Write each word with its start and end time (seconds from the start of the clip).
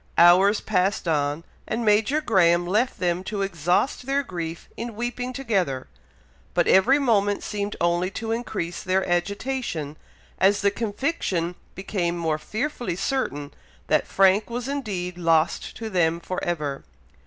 Hours 0.17 0.61
passed 0.61 1.07
on, 1.07 1.43
and 1.67 1.85
Major 1.85 2.21
Graham 2.21 2.65
left 2.65 2.97
them 2.97 3.23
to 3.25 3.43
exhaust 3.43 4.07
their 4.07 4.23
grief 4.23 4.67
in 4.75 4.95
weeping 4.95 5.31
together, 5.31 5.85
but 6.55 6.65
every 6.67 6.97
moment 6.97 7.43
seemed 7.43 7.75
only 7.79 8.09
to 8.09 8.31
increase 8.31 8.81
their 8.81 9.07
agitation, 9.07 9.97
as 10.39 10.61
the 10.61 10.71
conviction 10.71 11.53
became 11.75 12.17
more 12.17 12.39
fearfully 12.39 12.95
certain 12.95 13.53
that 13.89 14.07
Frank 14.07 14.49
was 14.49 14.67
indeed 14.67 15.19
lost 15.19 15.77
to 15.77 15.87
them 15.87 16.19
for 16.19 16.43
ever. 16.43 16.83